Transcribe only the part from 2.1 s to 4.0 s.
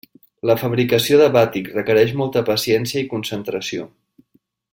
molta paciència i concentració.